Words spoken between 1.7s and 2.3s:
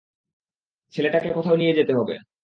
যেতে হবে।